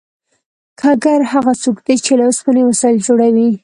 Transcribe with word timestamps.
ګګر 0.79 1.21
هغه 1.33 1.53
څوک 1.61 1.77
دی 1.85 1.95
چې 2.05 2.11
له 2.19 2.23
اوسپنې 2.29 2.61
وسایل 2.65 2.97
جوړوي 3.07 3.49